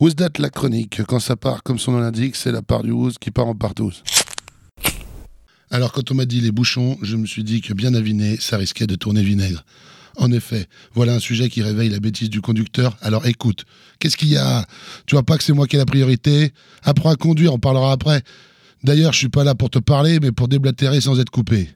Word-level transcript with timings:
Who's 0.00 0.16
that 0.16 0.38
la 0.38 0.48
chronique 0.48 1.02
Quand 1.06 1.20
ça 1.20 1.36
part 1.36 1.62
comme 1.62 1.78
son 1.78 1.92
nom 1.92 1.98
l'indique, 1.98 2.34
c'est 2.34 2.52
la 2.52 2.62
part 2.62 2.82
du 2.82 2.90
Who's 2.90 3.18
qui 3.18 3.30
part 3.30 3.46
en 3.46 3.54
partouze. 3.54 4.02
Alors 5.70 5.92
quand 5.92 6.10
on 6.10 6.14
m'a 6.14 6.24
dit 6.24 6.40
les 6.40 6.52
bouchons, 6.52 6.96
je 7.02 7.16
me 7.16 7.26
suis 7.26 7.44
dit 7.44 7.60
que 7.60 7.74
bien 7.74 7.92
aviné, 7.92 8.38
ça 8.38 8.56
risquait 8.56 8.86
de 8.86 8.94
tourner 8.94 9.22
vinaigre. 9.22 9.62
En 10.16 10.32
effet, 10.32 10.68
voilà 10.94 11.12
un 11.12 11.18
sujet 11.18 11.50
qui 11.50 11.62
réveille 11.62 11.90
la 11.90 12.00
bêtise 12.00 12.30
du 12.30 12.40
conducteur. 12.40 12.96
Alors 13.02 13.26
écoute, 13.26 13.66
qu'est-ce 13.98 14.16
qu'il 14.16 14.30
y 14.30 14.38
a? 14.38 14.64
Tu 15.04 15.16
vois 15.16 15.22
pas 15.22 15.36
que 15.36 15.44
c'est 15.44 15.52
moi 15.52 15.66
qui 15.66 15.76
ai 15.76 15.78
la 15.78 15.84
priorité? 15.84 16.54
Apprends 16.82 17.10
à 17.10 17.16
conduire, 17.16 17.52
on 17.52 17.58
parlera 17.58 17.92
après. 17.92 18.22
D'ailleurs, 18.82 19.12
je 19.12 19.18
suis 19.18 19.28
pas 19.28 19.44
là 19.44 19.54
pour 19.54 19.68
te 19.68 19.78
parler, 19.78 20.18
mais 20.18 20.32
pour 20.32 20.48
déblatérer 20.48 21.02
sans 21.02 21.20
être 21.20 21.28
coupé. 21.28 21.68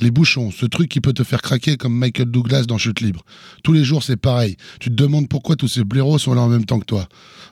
Les 0.00 0.12
bouchons, 0.12 0.52
ce 0.52 0.64
truc 0.64 0.88
qui 0.88 1.00
peut 1.00 1.12
te 1.12 1.24
faire 1.24 1.42
craquer 1.42 1.76
comme 1.76 1.96
Michael 1.96 2.30
Douglas 2.30 2.64
dans 2.64 2.78
Chute 2.78 3.00
Libre. 3.00 3.24
Tous 3.64 3.72
les 3.72 3.82
jours, 3.82 4.04
c'est 4.04 4.16
pareil. 4.16 4.56
Tu 4.78 4.90
te 4.90 4.94
demandes 4.94 5.28
pourquoi 5.28 5.56
tous 5.56 5.66
ces 5.66 5.82
blaireaux 5.82 6.18
sont 6.18 6.34
là 6.34 6.40
en 6.42 6.48
même 6.48 6.64
temps 6.64 6.78
que 6.78 6.84
toi. 6.84 7.08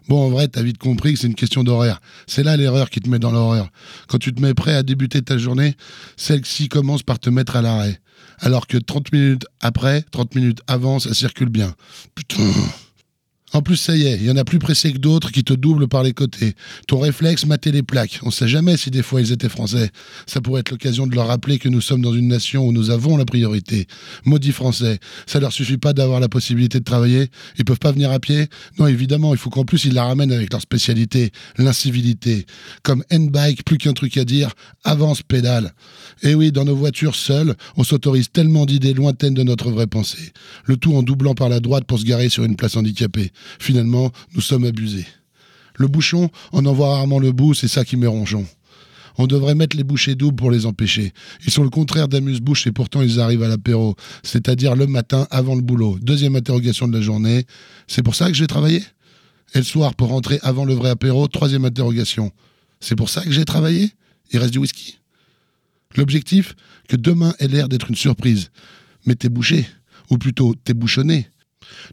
Bon, 0.09 0.27
en 0.27 0.30
vrai, 0.30 0.46
t'as 0.46 0.62
vite 0.62 0.78
compris 0.78 1.14
que 1.14 1.18
c'est 1.18 1.27
une 1.27 1.34
question 1.34 1.64
d'horaire. 1.64 2.01
C'est 2.28 2.45
là 2.45 2.56
l'erreur 2.56 2.88
qui 2.88 3.01
te 3.01 3.09
met 3.09 3.18
dans 3.18 3.32
l'horreur. 3.32 3.70
Quand 4.06 4.18
tu 4.18 4.32
te 4.32 4.40
mets 4.40 4.54
prêt 4.54 4.74
à 4.74 4.84
débuter 4.84 5.23
ta 5.23 5.38
journée, 5.38 5.74
celle-ci 6.16 6.68
commence 6.68 7.02
par 7.02 7.18
te 7.18 7.30
mettre 7.30 7.56
à 7.56 7.62
l'arrêt. 7.62 8.01
Alors 8.38 8.68
que 8.68 8.76
30 8.78 9.12
minutes 9.12 9.46
après, 9.60 10.04
30 10.12 10.37
minutes 10.37 10.60
avant, 10.68 11.01
ça 11.01 11.15
circule 11.15 11.48
bien. 11.48 11.74
Putain. 12.15 12.45
En 13.52 13.62
plus, 13.62 13.77
ça 13.77 13.96
y 13.96 14.06
est, 14.06 14.16
il 14.16 14.24
y 14.24 14.30
en 14.30 14.36
a 14.36 14.45
plus 14.45 14.59
pressé 14.59 14.92
que 14.92 14.98
d'autres 14.98 15.30
qui 15.30 15.45
te 15.45 15.54
doublent 15.54 15.87
par 15.87 16.02
les 16.02 16.12
côtés. 16.12 16.54
Ton 16.88 16.98
réflexe, 16.98 17.46
mater 17.46 17.70
les 17.70 17.84
plaques. 17.84 18.18
On 18.23 18.32
sait 18.32 18.48
jamais 18.48 18.77
si 18.77 18.91
des 18.91 19.02
fois 19.02 19.20
ils 19.20 19.30
étaient 19.30 19.48
français. 19.48 19.91
Ça 20.27 20.41
pourrait 20.41 20.60
être 20.60 20.73
l'occasion 20.73 21.06
de 21.06 21.14
leur 21.14 21.28
rappeler 21.28 21.60
que 21.60 21.68
nous 21.68 21.80
sommes 21.80 22.02
dans 22.02 22.12
une 22.12 22.27
nation 22.27 22.66
où 22.66 22.73
nous 22.73 22.90
avons 22.90 23.16
la 23.16 23.24
priorité. 23.24 23.87
Maudit 24.24 24.51
français. 24.51 24.98
Ça 25.27 25.38
leur 25.38 25.52
suffit 25.52 25.78
pas 25.78 25.92
d'avoir 25.92 26.18
la 26.18 26.28
possibilité 26.28 26.80
de 26.80 26.85
travailler. 26.85 27.30
Ils 27.57 27.65
peuvent 27.65 27.79
pas 27.79 27.93
venir 27.93 28.10
à 28.10 28.18
pied. 28.18 28.48
Non, 28.80 28.88
évidemment, 28.88 29.32
il 29.32 29.38
faut 29.38 29.48
qu'en 29.48 29.65
plus 29.65 29.85
ils 29.85 29.95
la 29.95 30.04
ramènent 30.04 30.32
avec 30.32 30.52
leur 30.52 30.60
spécialité, 30.60 31.30
l'incivilité. 31.57 32.46
Comme 32.82 33.04
N-Bike, 33.10 33.65
plus 33.65 33.79
qu'un 33.79 33.92
truc 33.92 34.16
à 34.16 34.24
dire, 34.24 34.51
avance 34.82 35.23
pédale. 35.23 35.73
Et 36.23 36.35
oui, 36.35 36.51
dans 36.51 36.65
nos 36.65 36.76
voitures 36.76 37.15
seules, 37.15 37.54
on 37.76 37.85
s'autorise 37.85 38.29
tellement 38.30 38.66
d'idées 38.66 38.92
lointaines 38.92 39.35
de 39.35 39.45
notre 39.45 39.70
vraie 39.70 39.87
pensée. 39.87 40.32
Le 40.65 40.76
tout 40.76 40.95
en 40.96 41.04
doublant 41.04 41.35
par 41.35 41.48
la 41.48 41.60
droite 41.60 41.85
pour 41.85 42.01
se 42.01 42.04
garer 42.04 42.29
sur 42.29 42.42
une 42.42 42.57
place 42.57 42.76
handicapée. 42.76 43.30
Finalement, 43.59 44.10
nous 44.34 44.40
sommes 44.40 44.65
abusés. 44.65 45.06
Le 45.76 45.88
bouchon, 45.88 46.30
on 46.52 46.65
en 46.65 46.73
voit 46.73 46.95
rarement 46.95 47.18
le 47.18 47.32
bout, 47.32 47.54
c'est 47.54 47.68
ça 47.68 47.84
qui 47.84 47.96
met 47.96 48.06
rongeon. 48.06 48.46
On 49.18 49.26
devrait 49.26 49.54
mettre 49.54 49.76
les 49.76 49.84
bouchées 49.84 50.15
doubles 50.15 50.37
pour 50.37 50.51
les 50.51 50.66
empêcher. 50.66 51.12
Ils 51.46 51.51
sont 51.51 51.62
le 51.62 51.70
contraire 51.70 52.09
d'amuse-bouche 52.09 52.66
et 52.66 52.73
pourtant 52.73 53.02
ils 53.02 53.20
arrivent 53.20 53.42
à 53.42 53.48
l'apéro, 53.48 53.96
c'est-à-dire 54.23 54.76
le 54.76 54.87
matin 54.87 55.26
avant 55.30 55.54
le 55.54 55.62
boulot. 55.62 55.98
Deuxième 56.02 56.37
interrogation 56.37 56.87
de 56.87 56.96
la 56.96 57.02
journée. 57.02 57.46
C'est 57.87 58.02
pour 58.02 58.14
ça 58.14 58.29
que 58.29 58.34
j'ai 58.34 58.46
travaillé? 58.46 58.82
Et 59.54 59.59
le 59.59 59.64
soir, 59.64 59.95
pour 59.95 60.09
rentrer 60.09 60.38
avant 60.42 60.64
le 60.64 60.74
vrai 60.74 60.90
apéro, 60.90 61.29
troisième 61.29 61.64
interrogation. 61.64 62.30
C'est 62.80 62.96
pour 62.96 63.09
ça 63.09 63.23
que 63.23 63.30
j'ai 63.30 63.45
travaillé? 63.45 63.92
Il 64.32 64.38
reste 64.38 64.53
du 64.53 64.59
whisky 64.59 64.98
L'objectif 65.97 66.54
Que 66.88 66.97
demain 66.97 67.34
ait 67.38 67.48
l'air 67.48 67.69
d'être 67.69 67.88
une 67.88 67.97
surprise. 67.97 68.50
Mais 69.06 69.14
t'es 69.14 69.28
bouché, 69.28 69.66
ou 70.10 70.19
plutôt 70.19 70.54
t'es 70.64 70.75
bouchonné. 70.75 71.28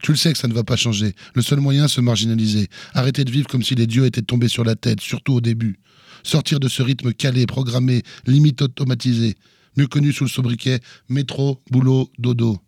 Tu 0.01 0.11
le 0.11 0.17
sais 0.17 0.31
que 0.33 0.39
ça 0.39 0.47
ne 0.47 0.53
va 0.53 0.63
pas 0.63 0.75
changer. 0.75 1.13
Le 1.35 1.41
seul 1.41 1.59
moyen, 1.59 1.87
se 1.87 2.01
marginaliser. 2.01 2.67
Arrêter 2.93 3.23
de 3.23 3.31
vivre 3.31 3.47
comme 3.47 3.63
si 3.63 3.75
les 3.75 3.87
dieux 3.87 4.05
étaient 4.05 4.21
tombés 4.21 4.47
sur 4.47 4.63
la 4.63 4.75
tête, 4.75 5.01
surtout 5.01 5.33
au 5.33 5.41
début. 5.41 5.79
Sortir 6.23 6.59
de 6.59 6.67
ce 6.67 6.81
rythme 6.81 7.13
calé, 7.13 7.45
programmé, 7.45 8.03
limite 8.25 8.61
automatisé. 8.61 9.35
Mieux 9.75 9.87
connu 9.87 10.13
sous 10.13 10.23
le 10.23 10.29
sobriquet 10.29 10.79
métro, 11.09 11.61
boulot, 11.71 12.09
dodo. 12.19 12.59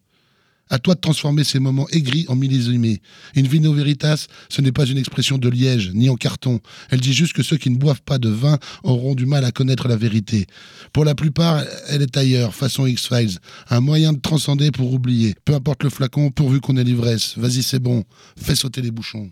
À 0.69 0.79
toi 0.79 0.95
de 0.95 0.99
transformer 0.99 1.43
ces 1.43 1.59
moments 1.59 1.87
aigris 1.89 2.25
en 2.27 2.35
millésimés. 2.35 3.01
Une 3.35 3.47
vino 3.47 3.71
veritas, 3.71 4.27
ce 4.49 4.61
n'est 4.61 4.71
pas 4.71 4.85
une 4.85 4.97
expression 4.97 5.37
de 5.37 5.47
liège, 5.47 5.91
ni 5.93 6.09
en 6.09 6.15
carton. 6.15 6.59
Elle 6.89 7.01
dit 7.01 7.13
juste 7.13 7.33
que 7.33 7.43
ceux 7.43 7.57
qui 7.57 7.69
ne 7.69 7.77
boivent 7.77 8.01
pas 8.01 8.17
de 8.17 8.29
vin 8.29 8.57
auront 8.83 9.13
du 9.13 9.25
mal 9.25 9.45
à 9.45 9.51
connaître 9.51 9.87
la 9.87 9.95
vérité. 9.95 10.47
Pour 10.91 11.05
la 11.05 11.13
plupart, 11.13 11.63
elle 11.89 12.01
est 12.01 12.17
ailleurs, 12.17 12.55
façon 12.55 12.87
X-Files. 12.87 13.37
Un 13.69 13.79
moyen 13.79 14.13
de 14.13 14.19
transcender 14.19 14.71
pour 14.71 14.91
oublier. 14.91 15.35
Peu 15.45 15.53
importe 15.53 15.83
le 15.83 15.89
flacon, 15.89 16.31
pourvu 16.31 16.61
qu'on 16.61 16.77
ait 16.77 16.83
l'ivresse. 16.83 17.37
Vas-y, 17.37 17.61
c'est 17.61 17.79
bon. 17.79 18.03
Fais 18.37 18.55
sauter 18.55 18.81
les 18.81 18.91
bouchons. 18.91 19.29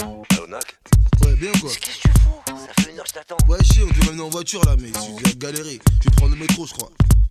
Ouais, 0.00 1.36
bien 1.36 1.52
quoi. 1.60 1.70
Qu'est-ce 1.70 1.78
que 1.78 1.84
tu 1.84 2.08
fous 2.20 2.56
Ça 2.56 2.82
fait 2.82 2.90
une 2.90 2.98
heure 2.98 3.04
que 3.04 3.10
je 3.10 3.14
t'attends. 3.14 3.36
Ouais, 3.48 3.62
chier, 3.62 3.82
on 3.82 4.06
venir 4.06 4.24
en 4.24 4.30
voiture 4.30 4.64
là, 4.64 4.76
mais. 4.80 4.88
Je 4.88 5.24
vais 5.24 6.16
prendre 6.16 6.34
le 6.34 6.40
métro, 6.40 6.66
je 6.66 6.72
crois. 6.72 6.90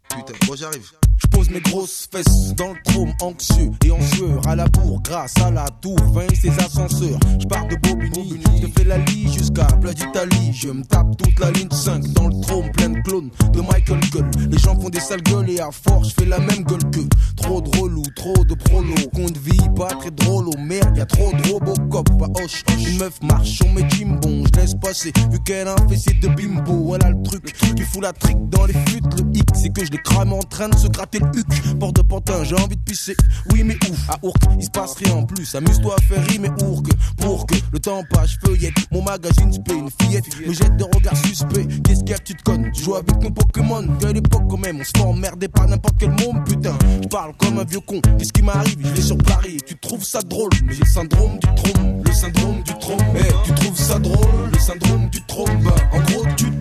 Putain, 0.09 0.33
moi 0.47 0.55
j'arrive. 0.55 0.91
Pose 1.31 1.49
mes 1.49 1.61
grosses 1.61 2.07
fesses 2.11 2.53
dans 2.55 2.73
le 2.73 2.79
trône 2.83 3.13
anxieux 3.21 3.71
et 3.85 3.91
en 3.91 4.01
sueur 4.01 4.47
à 4.47 4.55
la 4.55 4.67
bourre 4.67 5.01
grâce 5.01 5.33
à 5.43 5.51
la 5.51 5.65
tour 5.81 5.97
20 6.13 6.21
et 6.31 6.35
ses 6.35 6.51
ascenseurs. 6.59 7.19
Je 7.39 7.47
pars 7.47 7.67
de 7.67 7.75
Bobigny, 7.75 8.39
je 8.61 8.67
fais 8.67 8.87
la 8.87 8.97
lie 8.97 9.31
jusqu'à 9.31 9.65
Place 9.79 9.95
d'Italie. 9.95 10.51
Je 10.53 10.69
me 10.69 10.83
tape 10.83 11.17
toute 11.17 11.39
la 11.39 11.51
ligne 11.51 11.71
5 11.71 12.13
dans 12.13 12.27
le 12.27 12.41
trône 12.41 12.71
plein 12.71 12.89
de 12.89 12.99
clones 13.01 13.29
de 13.53 13.61
Michael 13.61 13.99
Gull. 14.11 14.29
Les 14.49 14.57
gens 14.57 14.79
font 14.79 14.89
des 14.89 14.99
sales 14.99 15.23
gueules 15.23 15.49
et 15.49 15.59
à 15.59 15.69
force 15.71 16.09
je 16.09 16.13
fais 16.23 16.29
la 16.29 16.39
même 16.39 16.63
gueule 16.63 16.91
que 16.91 17.01
trop 17.37 17.61
drôle 17.61 17.97
ou 17.97 18.03
trop 18.15 18.43
de 18.43 18.53
prolo. 18.53 18.93
Compte 19.13 19.37
vie 19.37 19.57
pas 19.75 19.89
très 19.89 20.11
drôle, 20.11 20.45
oh 20.47 20.59
merde, 20.59 20.97
y 20.97 21.01
a 21.01 21.05
trop 21.05 21.31
de 21.31 21.51
robocop 21.51 22.09
à 22.21 22.43
hoche. 22.43 22.63
Une 22.87 22.97
meuf 22.97 23.21
marche, 23.21 23.61
on 23.65 23.71
met 23.71 23.87
Jimbo, 23.89 24.43
je 24.53 24.59
laisse 24.59 24.75
passer 24.75 25.11
vu 25.31 25.39
qu'elle 25.45 25.67
a 25.67 25.73
un 25.73 25.87
fessier 25.87 26.13
de 26.21 26.27
bimbo. 26.27 26.85
Voilà 26.85 27.09
le 27.09 27.21
truc 27.23 27.53
qui 27.81 27.87
fout 27.87 28.01
la 28.03 28.13
trique 28.13 28.49
dans 28.49 28.65
les 28.65 28.73
flûtes. 28.73 29.05
Le 29.17 29.37
hic, 29.37 29.49
c'est 29.53 29.69
que 29.69 29.85
je 29.85 29.91
les 29.91 29.97
crame 29.97 30.33
en 30.33 30.39
train 30.39 30.69
de 30.69 30.77
se 30.77 30.87
gratter 30.87 31.19
le 31.19 31.27
huc. 31.39 31.79
Porte 31.79 31.95
de 31.95 32.01
pantin, 32.01 32.43
j'ai 32.43 32.55
envie 32.55 32.75
de 32.75 32.81
pisser. 32.81 33.15
Oui, 33.51 33.63
mais 33.63 33.75
ouf, 33.89 34.09
à 34.09 34.17
Ourk, 34.23 34.37
il 34.57 34.63
se 34.63 34.69
passe 34.69 34.95
rien 34.95 35.15
en 35.15 35.23
plus. 35.23 35.53
Amuse-toi 35.55 35.95
à 35.97 36.01
faire 36.01 36.23
rimer 36.27 36.49
Ourk. 36.63 36.87
Pour 37.17 37.45
que 37.45 37.55
le 37.71 37.79
temps 37.79 38.03
passe, 38.11 38.37
feuillette. 38.45 38.73
Mon 38.91 39.01
magazine 39.01 39.51
spé, 39.51 39.73
une 39.73 39.89
fillette 40.01 40.25
me 40.45 40.53
jette 40.53 40.77
de 40.77 40.83
regards 40.83 41.17
suspects. 41.17 41.67
Qu'est-ce 41.83 42.01
qu'il 42.01 42.09
y 42.09 42.13
a, 42.13 42.17
petite 42.17 42.43
conne? 42.43 42.71
Tu 42.73 42.83
joues 42.83 42.95
avec 42.95 43.21
nos 43.21 43.31
Pokémon. 43.31 43.87
Quelle 43.99 44.17
époque 44.17 44.43
quand 44.49 44.57
même, 44.57 44.79
on 44.79 44.83
se 44.83 44.91
fait 44.95 45.03
emmerder 45.03 45.47
par 45.47 45.67
n'importe 45.67 45.95
quel 45.99 46.11
monde, 46.11 46.43
putain. 46.45 46.77
Je 47.01 47.07
parle 47.07 47.33
comme 47.37 47.59
un 47.59 47.63
vieux 47.63 47.79
con. 47.79 48.01
Qu'est-ce 48.17 48.33
qui 48.33 48.41
m'arrive? 48.41 48.77
Je 48.83 48.89
vais 48.89 49.01
sur 49.01 49.17
Paris. 49.17 49.57
Tu 49.65 49.77
trouves 49.77 50.03
ça 50.03 50.19
drôle, 50.21 50.51
mais 50.65 50.73
j'ai 50.73 50.83
le 50.83 50.89
syndrome 50.89 51.39
du 51.39 51.47
trompe. 51.55 52.07
Le 52.07 52.13
syndrome 52.13 52.63
du 52.63 52.73
trompe. 52.79 53.03
Eh, 53.15 53.33
tu 53.45 53.53
trouves 53.55 53.77
ça 53.77 53.97
drôle? 53.99 54.49
Le 54.53 54.59
syndrome 54.59 55.09
du 55.09 55.21
trompe. 55.25 55.49
En 55.91 55.99
gros, 56.01 56.25
tu 56.37 56.51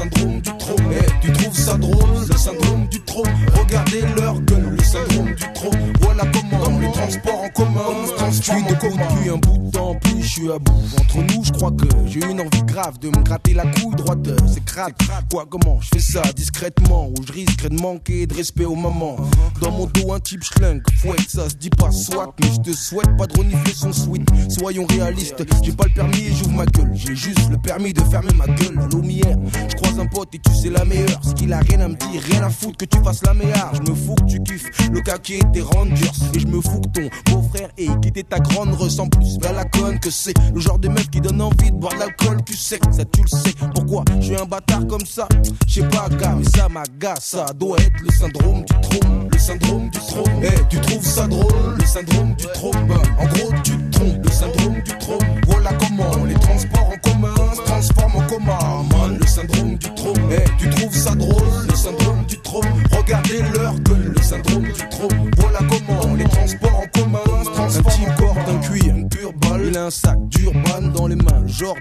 syndrome 0.00 0.40
du 0.40 0.50
trône. 0.56 0.92
Eh, 0.92 1.10
tu 1.20 1.32
trouves 1.32 1.56
ça 1.56 1.76
drôle 1.76 2.10
Le 2.28 2.36
syndrome 2.36 2.86
du 2.88 3.00
trône. 3.00 3.28
Regardez 3.58 4.02
leur 4.16 4.40
gueule. 4.40 4.76
Le 4.78 4.82
syndrome 4.82 5.34
du 5.34 5.52
trône. 5.52 5.92
Voilà 6.00 6.24
comment 6.32 6.78
les 6.78 6.90
transports 6.92 7.42
en 7.44 7.48
commun 7.50 8.06
se 8.40 8.50
transforment 8.50 8.64
en 8.64 8.76
coma. 8.76 9.06
Depuis 9.06 9.30
un 9.30 9.36
bout 9.36 9.58
de 9.58 9.70
temps, 9.70 9.94
plus 9.96 10.22
je 10.22 10.28
suis 10.28 10.52
à 10.52 10.58
bout. 10.58 10.72
Entre 10.98 11.18
nous, 11.18 11.44
je 11.44 11.52
crois 11.52 11.70
que 11.70 11.86
j'ai 12.06 12.20
une 12.20 12.40
envie 12.40 12.62
grave 12.64 12.98
de 12.98 13.08
me 13.08 13.22
gratter 13.22 13.54
la 13.54 13.64
couille 13.66 13.94
droite. 13.96 14.28
C'est 14.52 14.64
crade. 14.64 14.94
Quoi, 15.30 15.46
comment 15.48 15.80
Je 15.80 15.88
fais 15.94 16.00
ça 16.00 16.22
discrètement 16.34 17.08
ou 17.08 17.14
je 17.26 17.32
risquerais 17.32 17.68
de 17.68 17.80
manquer 17.80 18.26
de 18.26 18.34
respect 18.34 18.64
aux 18.64 18.74
mamans. 18.74 19.16
Dans 19.60 19.70
mon 19.70 19.86
dos, 19.86 20.12
un 20.12 20.20
type 20.20 20.42
schling. 20.42 20.80
Fouette, 20.98 21.28
ça 21.28 21.48
se 21.48 21.54
dit 21.56 21.70
pas 21.70 21.90
soit, 21.90 22.34
mais 22.40 22.48
je 22.52 22.70
te 22.70 22.76
souhaite 22.76 23.16
pas 23.16 23.26
de 23.26 23.38
renifler 23.38 23.72
son 23.72 23.92
sweat. 23.92 24.28
Soyons 24.48 24.86
réalistes, 24.86 25.44
j'ai 25.62 25.72
pas 25.72 25.84
le 25.84 25.94
permis 25.94 26.20
et 26.20 26.32
j'ouvre 26.32 26.52
ma 26.52 26.66
gueule. 26.66 26.90
J'ai 26.94 27.14
juste 27.14 27.50
le 27.50 27.58
permis 27.58 27.92
de 27.92 28.02
fermer 28.02 28.32
ma 28.34 28.46
gueule. 28.46 28.78
À 28.78 28.86
l'aumière, 28.92 29.36
je 29.68 29.76
croise 29.76 29.98
un 29.98 30.06
pote 30.06 30.34
et 30.34 30.38
tu 30.38 30.54
sais 30.54 30.70
la 30.70 30.84
meilleure. 30.84 31.20
Ce 31.22 31.34
qu'il 31.34 31.52
a 31.52 31.60
rien 31.60 31.80
à 31.80 31.88
me 31.88 31.94
dire, 31.94 32.22
rien 32.30 32.42
à 32.42 32.50
foutre 32.50 32.78
que 32.78 32.84
tu 32.84 33.02
fasses 33.02 33.24
la 33.24 33.34
meilleure. 33.34 33.72
Je 33.74 33.90
me 33.90 33.96
fous 33.96 34.14
que 34.14 34.24
tu 34.24 34.42
kiffes 34.42 34.90
le 34.90 35.00
caquet 35.00 35.40
des 35.52 35.62
Rangers. 35.62 36.10
Et 36.34 36.40
je 36.40 36.46
me 36.46 36.60
fous 36.60 36.80
que 36.80 37.00
ton 37.00 37.32
beau-frère 37.32 37.68
ait 37.76 37.88
quitté 38.02 38.24
ta 38.30 38.38
grande 38.38 38.72
ressemble 38.74 39.10
plus 39.18 39.38
à 39.46 39.52
la 39.52 39.64
conne 39.64 39.98
que 39.98 40.10
c'est. 40.10 40.34
Le 40.54 40.60
genre 40.60 40.78
de 40.78 40.88
meuf 40.88 41.10
qui 41.10 41.20
donne 41.20 41.42
envie 41.42 41.70
de 41.70 41.76
boire 41.76 41.92
de 41.94 41.98
l'alcool, 41.98 42.38
tu 42.46 42.56
sais. 42.56 42.78
Ça, 42.90 43.04
tu 43.04 43.22
le 43.22 43.28
sais. 43.28 43.54
Pourquoi 43.74 44.04
je 44.20 44.26
suis 44.26 44.36
un 44.36 44.46
bâtard 44.46 44.86
comme 44.86 45.04
ça? 45.04 45.28
Je 45.66 45.80
sais 45.80 45.88
pas, 45.88 46.08
gars, 46.08 46.36
mais 46.38 46.48
ça 46.56 46.68
m'agace. 46.68 47.24
Ça 47.24 47.46
doit 47.54 47.78
être 47.78 48.00
le 48.00 48.10
syndrome 48.12 48.64
du 48.64 48.80
trône. 48.80 49.28
Le 49.30 49.38
syndrome 49.38 49.90
du 49.90 49.98
trône. 49.98 50.42
Eh, 50.42 50.60
tu 50.68 50.80
trouves 50.80 51.04
ça 51.04 51.26
drôle? 51.26 51.76
Le 51.76 51.84
syndrome 51.84 52.34
du 52.36 52.46
trône. 52.54 52.86
Bah, 52.88 53.02
en 53.18 53.26
gros, 53.26 53.52
tu 53.64 53.76
te 53.76 53.98
trompes. 53.98 54.24
Le 54.24 54.30
syndrome 54.30 54.80
du 54.82 54.98
trône. 54.98 55.40
Voilà 55.46 55.70
comment 55.74 56.24
les 56.24 56.34
transports 56.34 56.88
en 56.88 57.10
commun 57.10 57.34
se 57.54 57.62
transforment 57.62 58.16
en 58.16 58.26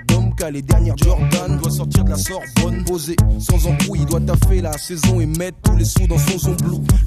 boom 0.08 0.29
Les 0.48 0.62
dernières 0.62 0.96
Jordan. 0.98 1.60
Doit 1.62 1.70
sortir 1.70 2.06
de 2.06 2.12
la 2.12 2.18
Sorbonne, 2.18 2.86
posé 2.86 3.16
sans 3.40 3.68
embrouille. 3.68 4.00
Il 4.00 4.06
doit 4.06 4.22
taffer 4.22 4.62
la 4.62 4.72
saison 4.78 5.20
et 5.20 5.26
mettre 5.26 5.58
tous 5.64 5.76
les 5.76 5.84
sous 5.84 6.08
dans 6.08 6.18
son 6.18 6.40
son. 6.40 6.56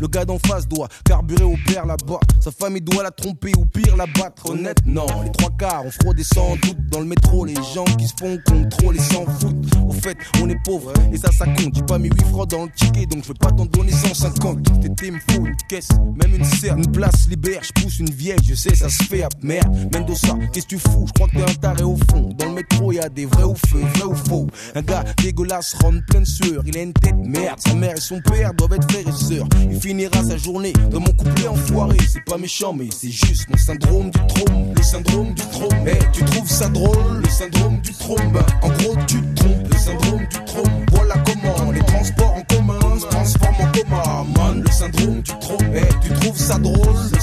Le 0.00 0.06
gars 0.06 0.26
d'en 0.26 0.38
face 0.38 0.68
doit 0.68 0.86
carburer 1.04 1.44
au 1.44 1.56
père 1.66 1.86
là-bas. 1.86 2.20
Sa 2.40 2.50
famille 2.50 2.82
doit 2.82 3.02
la 3.02 3.10
tromper 3.10 3.50
ou 3.58 3.64
pire 3.64 3.96
la 3.96 4.04
battre. 4.06 4.50
Honnête, 4.50 4.78
non. 4.84 5.06
Les 5.24 5.32
trois 5.32 5.50
quarts 5.58 5.86
ont 5.86 5.90
fraudé 5.90 6.22
sans 6.22 6.56
doute 6.56 6.76
dans 6.90 7.00
le 7.00 7.06
métro. 7.06 7.46
Les 7.46 7.54
gens 7.74 7.84
qui 7.98 8.06
se 8.06 8.12
font 8.20 8.38
contrôler 8.46 9.00
sans 9.00 9.24
foutre. 9.24 9.68
Au 9.88 9.92
fait, 9.92 10.16
on 10.42 10.48
est 10.50 10.62
pauvre. 10.64 10.92
Et 11.10 11.16
ça, 11.16 11.32
ça 11.32 11.46
compte. 11.46 11.74
J'ai 11.74 11.82
pas 11.82 11.98
mis 11.98 12.10
8 12.10 12.24
francs 12.26 12.50
dans 12.50 12.64
le 12.64 12.70
ticket, 12.70 13.06
donc 13.06 13.22
je 13.22 13.28
veux 13.28 13.34
pas 13.34 13.50
t'en 13.50 13.64
donner 13.64 13.92
150. 13.92 14.80
T'étais, 14.80 15.10
me 15.10 15.18
faut 15.30 15.46
une 15.46 15.56
caisse, 15.68 15.88
même 16.22 16.34
une 16.34 16.44
serre, 16.44 16.76
une 16.76 16.92
place 16.92 17.26
libère. 17.28 17.62
Je 17.62 17.82
pousse 17.82 17.98
une 17.98 18.10
vieille, 18.10 18.38
je 18.46 18.54
sais, 18.54 18.74
ça 18.74 18.90
se 18.90 19.02
fait 19.04 19.22
à 19.22 19.28
merde. 19.42 19.74
Mendoza, 19.92 20.36
qu'est-ce 20.52 20.66
que 20.66 20.76
tu 20.76 20.78
fous? 20.78 21.06
Je 21.06 21.12
crois 21.12 21.28
que 21.28 21.36
t'es 21.36 21.42
un 21.42 21.54
taré 21.54 21.84
au 21.84 21.96
fond. 22.10 22.30
Dans 22.36 22.46
le 22.46 22.54
métro, 22.54 22.92
y 22.92 22.98
a 23.00 23.08
des 23.08 23.21
vrais 23.26 23.44
ou 23.44 23.54
feux, 23.54 23.82
vrais 23.94 24.04
ou 24.04 24.14
faux. 24.14 24.46
Un 24.74 24.82
gars 24.82 25.04
dégueulasse 25.22 25.74
rentre 25.74 26.04
pleine 26.06 26.26
sueur. 26.26 26.62
Il 26.66 26.76
a 26.76 26.82
une 26.82 26.92
tête 26.92 27.14
merde. 27.16 27.58
Sa 27.60 27.74
mère 27.74 27.96
et 27.96 28.00
son 28.00 28.20
père 28.20 28.54
doivent 28.54 28.74
être 28.74 28.90
frères 28.90 29.08
et 29.08 29.12
sœurs. 29.12 29.46
Il 29.70 29.80
finira 29.80 30.22
sa 30.24 30.36
journée 30.36 30.72
dans 30.90 31.00
mon 31.00 31.12
couplet 31.12 31.48
enfoiré. 31.48 31.96
C'est 32.08 32.24
pas 32.24 32.38
méchant, 32.38 32.72
mais 32.72 32.88
c'est 32.90 33.10
juste 33.10 33.48
mon 33.48 33.56
syndrome 33.56 34.10
du 34.10 34.20
trône. 34.26 34.74
Le 34.76 34.82
syndrome 34.82 35.34
du 35.34 35.42
trône. 35.42 35.86
Eh, 35.86 35.98
tu 36.12 36.24
trouves 36.24 36.48
ça 36.48 36.68
drôle? 36.68 37.22
Le 37.22 37.28
syndrome 37.28 37.80
du 37.80 37.92
trône. 37.92 38.32
En 38.62 38.68
gros, 38.68 38.96
tu 39.06 39.20
te 39.20 39.34
trompes. 39.40 39.68
Le 39.70 39.76
syndrome 39.76 40.26
du 40.26 40.44
trône. 40.44 40.86
Voilà 40.92 41.14
comment 41.24 41.72
les 41.72 41.80
transports 41.80 42.34
en 42.34 42.42
commun 42.54 42.98
se 42.98 43.06
transforment 43.06 43.60
en 43.60 43.72
coma. 43.72 44.26
Man, 44.36 44.62
le 44.62 44.70
syndrome 44.70 45.22
du 45.22 45.32
trône. 45.40 45.72
Eh, 45.74 46.06
tu 46.06 46.12
trouves 46.14 46.38
ça 46.38 46.58
drôle? 46.58 46.96
Le 47.12 47.20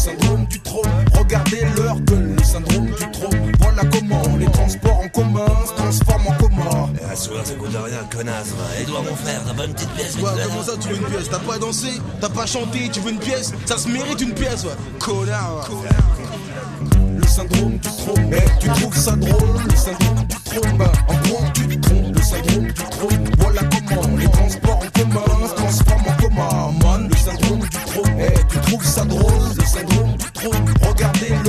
bah 7.40 7.46
ça 7.46 7.54
coûte 7.56 7.70
rien, 7.72 8.04
connasse. 8.12 8.48
Va. 8.50 8.82
Edouard, 8.82 9.04
mon 9.04 9.16
frère, 9.16 9.42
t'as 9.46 9.54
pas 9.54 9.66
une 9.66 9.74
petite 9.74 9.90
pièce 9.92 10.16
Quoi, 10.18 10.34
comment 10.44 10.64
ça, 10.64 10.74
tu 10.80 10.90
veux 10.90 10.98
une 10.98 11.06
pièce? 11.06 11.30
T'as 11.30 11.40
pas 11.40 11.58
dansé? 11.58 11.88
T'as 12.20 12.30
pas 12.30 12.46
chanté? 12.46 12.90
Tu 12.92 13.00
veux 13.00 13.12
une 13.12 13.20
pièce? 13.20 13.54
Ça 13.66 13.78
se 13.78 13.88
mérite 13.88 14.22
une 14.22 14.34
pièce, 14.34 14.64
ouais. 14.64 14.76
Connard, 15.00 15.70
Le 17.18 17.28
syndrome 17.28 17.78
du 17.78 17.80
trône, 17.80 18.32
eh, 18.34 18.60
tu 18.60 18.68
trouves 18.70 18.98
ça 18.98 19.16
drôle? 19.16 19.62
Le 19.70 19.76
syndrome 19.76 20.26
du 20.28 20.36
trône, 20.44 20.78
bah, 20.78 20.92
en 21.08 21.14
gros, 21.28 21.44
tu 21.54 21.68
te 21.68 21.88
trompes? 21.88 22.16
Le 22.16 22.22
syndrome 22.22 22.66
du 22.68 22.74
trône, 22.74 23.30
voilà 23.38 23.62
comment 23.88 24.18
les 24.18 24.30
transports 24.30 24.80
en 24.80 25.00
commun. 25.00 25.48
Se 25.48 25.54
transforment 25.56 26.08
en 26.08 26.22
commun. 26.22 26.74
Man, 26.84 27.10
le 27.10 27.18
syndrome 27.18 27.60
du 27.60 27.70
trône, 27.70 28.20
eh, 28.20 28.40
tu 28.50 28.60
trouves 28.60 28.86
ça 28.86 29.06
drôle? 29.06 29.34
Le 29.58 29.66
syndrome 29.66 30.16
du 30.18 30.32
trône, 30.34 30.66
regardez-le 30.88 31.49